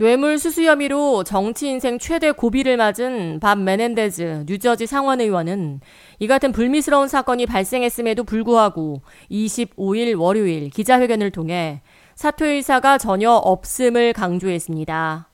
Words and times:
뇌물 0.00 0.38
수수 0.38 0.62
혐의로 0.62 1.24
정치 1.24 1.68
인생 1.68 1.98
최대 1.98 2.30
고비를 2.30 2.76
맞은 2.76 3.40
밥 3.40 3.58
메넨데즈 3.58 4.44
뉴저지 4.46 4.86
상원 4.86 5.20
의원은 5.20 5.80
이 6.20 6.28
같은 6.28 6.52
불미스러운 6.52 7.08
사건이 7.08 7.46
발생했음에도 7.46 8.22
불구하고 8.22 9.02
25일 9.28 10.16
월요일 10.16 10.70
기자회견을 10.70 11.32
통해 11.32 11.82
사퇴 12.14 12.46
의사가 12.46 12.98
전혀 12.98 13.32
없음을 13.32 14.12
강조했습니다. 14.12 15.27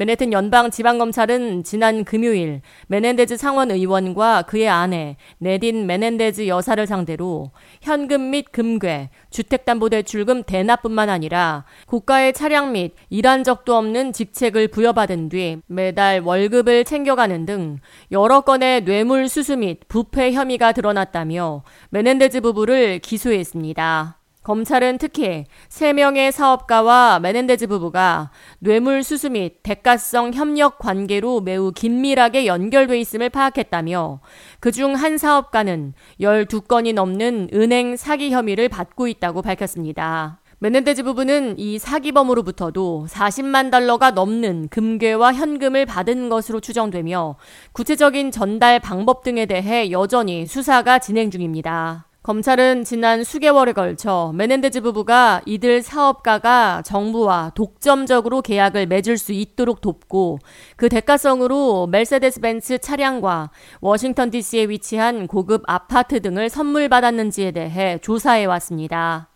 맨해튼 0.00 0.32
연방 0.32 0.70
지방검찰은 0.70 1.62
지난 1.62 2.04
금요일 2.04 2.62
메넨데즈 2.86 3.36
상원 3.36 3.70
의원과 3.70 4.44
그의 4.48 4.66
아내 4.66 5.18
네딘 5.36 5.86
메넨데즈 5.86 6.48
여사를 6.48 6.86
상대로 6.86 7.50
현금 7.82 8.30
및 8.30 8.46
금괴, 8.50 9.10
주택담보대출금 9.28 10.44
대납뿐만 10.44 11.10
아니라 11.10 11.66
국가의 11.86 12.32
차량 12.32 12.72
및 12.72 12.94
일한 13.10 13.44
적도 13.44 13.76
없는 13.76 14.14
직책을 14.14 14.68
부여받은 14.68 15.28
뒤 15.28 15.58
매달 15.66 16.20
월급을 16.20 16.86
챙겨가는 16.86 17.44
등 17.44 17.76
여러 18.10 18.40
건의 18.40 18.82
뇌물 18.86 19.28
수수 19.28 19.58
및 19.58 19.80
부패 19.86 20.32
혐의가 20.32 20.72
드러났다며 20.72 21.62
메넨데즈 21.90 22.40
부부를 22.40 23.00
기소했습니다. 23.00 24.19
검찰은 24.42 24.96
특히 24.98 25.44
3명의 25.68 26.32
사업가와 26.32 27.20
메넨데즈 27.20 27.66
부부가 27.66 28.30
뇌물 28.58 29.02
수수 29.02 29.28
및 29.28 29.62
대가성 29.62 30.32
협력 30.32 30.78
관계로 30.78 31.40
매우 31.40 31.72
긴밀하게 31.72 32.46
연결돼 32.46 32.98
있음을 33.00 33.28
파악했다며 33.28 34.20
그중 34.60 34.94
한 34.94 35.18
사업가는 35.18 35.92
12건이 36.20 36.94
넘는 36.94 37.50
은행 37.52 37.96
사기 37.96 38.30
혐의를 38.30 38.70
받고 38.70 39.08
있다고 39.08 39.42
밝혔습니다. 39.42 40.40
메넨데즈 40.62 41.04
부부는 41.04 41.58
이 41.58 41.78
사기범으로부터도 41.78 43.06
40만 43.08 43.70
달러가 43.70 44.10
넘는 44.10 44.68
금괴와 44.68 45.32
현금을 45.32 45.86
받은 45.86 46.28
것으로 46.28 46.60
추정되며 46.60 47.36
구체적인 47.72 48.30
전달 48.30 48.78
방법 48.78 49.22
등에 49.22 49.46
대해 49.46 49.90
여전히 49.90 50.44
수사가 50.46 50.98
진행 50.98 51.30
중입니다. 51.30 52.09
검찰은 52.22 52.84
지난 52.84 53.24
수개월에 53.24 53.72
걸쳐 53.72 54.32
메넨데즈 54.34 54.82
부부가 54.82 55.40
이들 55.46 55.80
사업가가 55.80 56.82
정부와 56.82 57.52
독점적으로 57.54 58.42
계약을 58.42 58.84
맺을 58.86 59.16
수 59.16 59.32
있도록 59.32 59.80
돕고 59.80 60.38
그 60.76 60.90
대가성으로 60.90 61.86
메르세데스 61.86 62.40
벤츠 62.42 62.78
차량과 62.78 63.50
워싱턴 63.80 64.30
DC에 64.30 64.68
위치한 64.68 65.28
고급 65.28 65.62
아파트 65.66 66.20
등을 66.20 66.50
선물 66.50 66.90
받았는지에 66.90 67.52
대해 67.52 67.96
조사해 68.02 68.44
왔습니다. 68.44 69.29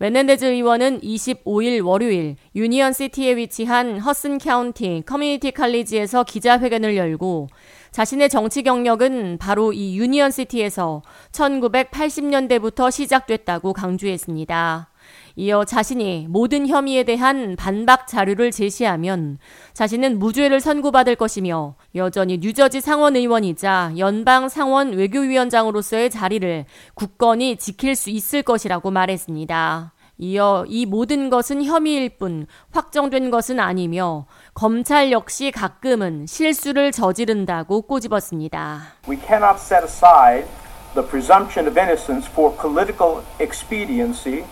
메넨데즈 0.00 0.46
의원은 0.46 1.00
25일 1.02 1.84
월요일 1.84 2.36
유니언 2.56 2.94
시티에 2.94 3.36
위치한 3.36 3.98
허드슨 3.98 4.38
카운티 4.38 5.02
커뮤니티 5.04 5.50
칼리지에서 5.50 6.24
기자회견을 6.24 6.96
열고 6.96 7.48
자신의 7.90 8.30
정치 8.30 8.62
경력은 8.62 9.36
바로 9.36 9.74
이 9.74 9.98
유니언 9.98 10.30
시티에서 10.30 11.02
1980년대부터 11.32 12.90
시작됐다고 12.90 13.74
강조했습니다. 13.74 14.90
이어 15.36 15.64
자신이 15.64 16.26
모든 16.28 16.66
혐의에 16.66 17.04
대한 17.04 17.56
반박 17.56 18.06
자료를 18.06 18.50
제시하면 18.50 19.38
자신은 19.72 20.18
무죄를 20.18 20.60
선고받을 20.60 21.16
것이며 21.16 21.74
여전히 21.94 22.38
뉴저지 22.38 22.80
상원 22.80 23.16
의원이자 23.16 23.92
연방 23.98 24.48
상원 24.48 24.92
외교위원장으로서의 24.92 26.10
자리를 26.10 26.64
굳건히 26.94 27.56
지킬 27.56 27.94
수 27.94 28.10
있을 28.10 28.42
것이라고 28.42 28.90
말했습니다. 28.90 29.92
이어 30.22 30.66
이 30.68 30.84
모든 30.84 31.30
것은 31.30 31.64
혐의일 31.64 32.18
뿐 32.18 32.46
확정된 32.72 33.30
것은 33.30 33.58
아니며 33.58 34.26
검찰 34.52 35.12
역시 35.12 35.50
가끔은 35.50 36.26
실수를 36.26 36.92
저지른다고 36.92 37.82
꼬집었습니다. 37.82 38.82
We 39.08 39.16
cannot 39.16 39.58
set 39.58 39.82
aside 39.82 40.46
the 40.94 41.08
presumption 41.08 41.66
of 41.66 41.78
innocence 41.78 42.28
for 42.30 42.54
political 42.54 43.22
expediency 43.40 44.44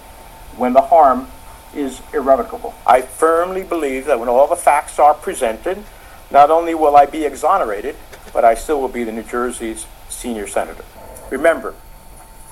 when 0.59 0.73
the 0.73 0.83
harm 0.83 1.29
is 1.75 2.01
irrevocable. 2.13 2.75
I 2.87 3.03
firmly 3.03 3.63
believe 3.63 4.07
that 4.07 4.19
when 4.19 4.29
all 4.29 4.49
the 4.49 4.57
facts 4.57 4.99
are 4.99 5.15
presented, 5.15 5.83
not 6.31 6.51
only 6.51 6.75
will 6.75 6.97
I 6.97 7.07
be 7.07 7.25
exonerated, 7.25 7.97
but 8.33 8.45
I 8.45 8.55
still 8.55 8.81
will 8.81 8.89
be 8.89 9.05
the 9.05 9.13
New 9.13 9.23
Jersey's 9.23 9.87
senior 10.09 10.47
senator. 10.47 10.85
Remember, 11.31 11.75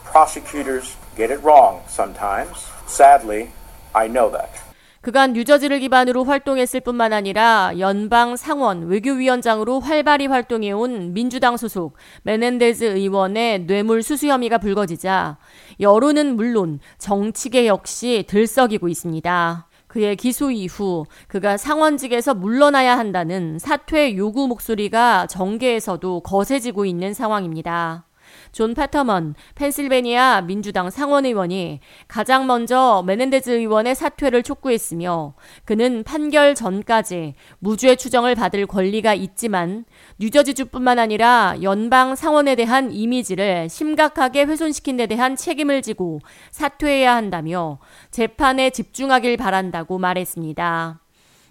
prosecutors 0.05 0.97
get 1.17 1.31
it 1.31 1.43
wrong 1.43 1.83
sometimes. 1.89 2.67
Sadly, 2.87 3.53
I 3.95 4.09
know 4.09 4.31
that. 4.31 4.63
그간 5.07 5.35
뉴저지를 5.35 5.79
기반으로 5.79 6.25
활동했을 6.25 6.81
뿐만 6.81 7.13
아니라 7.13 7.71
연방 7.79 8.35
상원 8.35 8.89
외교위원장으로 8.89 9.79
활발히 9.79 10.27
활동해온 10.27 11.15
민주당 11.15 11.57
소속 11.57 11.95
메넨데즈 12.25 12.83
의원의 12.83 13.69
뇌물 13.69 14.03
수수 14.03 14.27
혐의가 14.27 14.59
불거지자 14.59 15.39
여론은 15.79 16.35
물론 16.35 16.81
정치계 16.99 17.69
역시 17.69 18.25
들썩이고 18.27 18.89
있습니다. 18.89 19.69
그의 19.87 20.17
기소 20.17 20.51
이후 20.51 21.05
그가 21.29 21.57
상원직에서 21.57 22.35
물러나야 22.35 22.99
한다는 22.99 23.61
사퇴 23.61 24.17
요구 24.17 24.49
목소리가 24.49 25.29
정계에서도 25.29 26.19
거세지고 26.19 26.85
있는 26.85 27.15
상황입니다. 27.15 28.07
존 28.53 28.75
파터먼 28.75 29.35
펜실베니아 29.55 30.43
민주당 30.43 30.91
상원의원이 30.91 31.81
가장 32.09 32.47
먼저 32.47 33.03
메넨데즈 33.07 33.51
의원의 33.51 33.95
사퇴를 33.95 34.43
촉구했으며 34.43 35.35
그는 35.65 36.03
판결 36.05 36.55
전까지 36.55 37.35
무죄 37.59 37.97
추정을 37.97 38.35
받을 38.35 38.67
권리가 38.67 39.15
있지만 39.15 39.85
뉴저지주뿐만 40.19 40.99
아니라 40.99 41.57
연방 41.63 42.15
상원에 42.15 42.55
대한 42.55 42.93
이미지를 42.93 43.69
심각하게 43.69 44.45
훼손시킨 44.45 44.97
데 44.97 45.07
대한 45.07 45.37
책임을 45.37 45.83
지고 45.83 46.21
사퇴해야 46.51 47.15
한다며 47.15 47.79
재판에 48.11 48.71
집중하길 48.71 49.37
바란다고 49.37 49.99
말했습니다. 49.99 51.06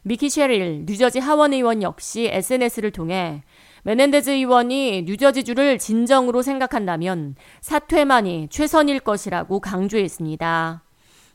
미키 0.08 0.30
셰릴 0.30 0.84
뉴저지 0.86 1.18
하원 1.18 1.52
의원 1.52 1.82
역시 1.82 2.30
SNS를 2.32 2.92
통해 2.92 3.42
메넨데즈 3.82 4.30
의원이 4.30 5.02
뉴저지주를 5.08 5.80
진정으로 5.80 6.44
생각한다면 6.44 7.36
사퇴만이 7.62 8.50
최선일 8.52 9.00
것이라고 9.00 9.60
강조했습니다. 9.60 10.84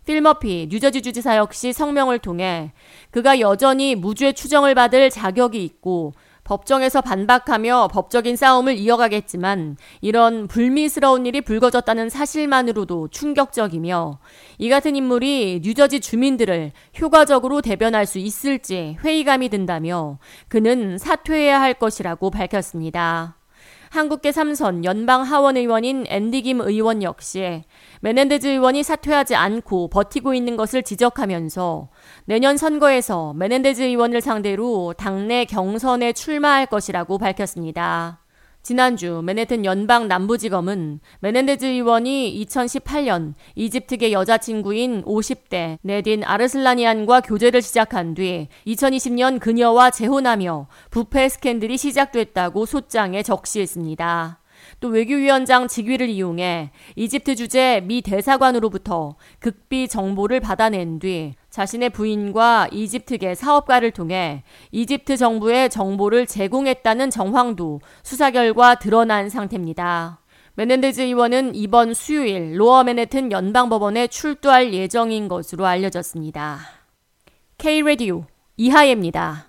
필머피 0.06 0.68
뉴저지 0.70 1.02
주지사 1.02 1.36
역시 1.36 1.72
성명을 1.72 2.20
통해 2.20 2.72
그가 3.10 3.40
여전히 3.40 3.96
무죄 3.96 4.32
추정을 4.32 4.76
받을 4.76 5.10
자격이 5.10 5.64
있고 5.64 6.12
법정에서 6.50 7.00
반박하며 7.00 7.90
법적인 7.92 8.34
싸움을 8.34 8.76
이어가겠지만 8.76 9.76
이런 10.00 10.48
불미스러운 10.48 11.24
일이 11.24 11.40
불거졌다는 11.40 12.08
사실만으로도 12.08 13.06
충격적이며 13.08 14.18
이 14.58 14.68
같은 14.68 14.96
인물이 14.96 15.60
뉴저지 15.62 16.00
주민들을 16.00 16.72
효과적으로 17.00 17.60
대변할 17.60 18.04
수 18.04 18.18
있을지 18.18 18.96
회의감이 19.04 19.48
든다며 19.48 20.18
그는 20.48 20.98
사퇴해야 20.98 21.60
할 21.60 21.74
것이라고 21.74 22.30
밝혔습니다. 22.30 23.39
한국계 23.90 24.30
삼선 24.30 24.84
연방 24.84 25.22
하원 25.22 25.56
의원인 25.56 26.04
앤디 26.06 26.42
김 26.42 26.60
의원 26.60 27.02
역시 27.02 27.64
메넨데즈 28.02 28.46
의원이 28.46 28.84
사퇴하지 28.84 29.34
않고 29.34 29.88
버티고 29.88 30.32
있는 30.32 30.56
것을 30.56 30.84
지적하면서 30.84 31.88
내년 32.24 32.56
선거에서 32.56 33.34
메넨데즈 33.34 33.82
의원을 33.82 34.20
상대로 34.20 34.94
당내 34.96 35.44
경선에 35.44 36.12
출마할 36.12 36.66
것이라고 36.66 37.18
밝혔습니다. 37.18 38.20
지난주 38.62 39.22
맨해튼 39.24 39.64
연방 39.64 40.06
남부지검은 40.06 41.00
메넨데즈 41.20 41.64
의원이 41.64 42.44
2018년 42.46 43.34
이집트계 43.54 44.12
여자친구인 44.12 45.02
50대 45.04 45.78
네딘 45.82 46.24
아르슬라니안과 46.24 47.22
교제를 47.22 47.62
시작한 47.62 48.14
뒤 48.14 48.48
2020년 48.66 49.40
그녀와 49.40 49.90
재혼하며 49.90 50.68
부패 50.90 51.28
스캔들이 51.28 51.78
시작됐다고 51.78 52.66
소장에 52.66 53.22
적시했습니다. 53.22 54.40
또 54.80 54.88
외교위원장 54.88 55.68
직위를 55.68 56.08
이용해 56.08 56.70
이집트 56.96 57.34
주재 57.34 57.82
미 57.84 58.02
대사관으로부터 58.02 59.16
극비 59.38 59.88
정보를 59.88 60.40
받아낸 60.40 60.98
뒤 60.98 61.34
자신의 61.50 61.90
부인과 61.90 62.68
이집트계 62.72 63.34
사업가를 63.34 63.90
통해 63.90 64.44
이집트 64.70 65.16
정부에 65.16 65.68
정보를 65.68 66.26
제공했다는 66.26 67.10
정황도 67.10 67.80
수사 68.02 68.30
결과 68.30 68.76
드러난 68.76 69.28
상태입니다. 69.28 70.20
메넨데즈 70.54 71.00
의원은 71.00 71.54
이번 71.54 71.94
수요일 71.94 72.60
로어 72.60 72.84
맨해튼 72.84 73.32
연방법원에 73.32 74.08
출두할 74.08 74.74
예정인 74.74 75.28
것으로 75.28 75.64
알려졌습니다. 75.66 76.58
K-Radio 77.56 78.24
이하예입니다. 78.56 79.46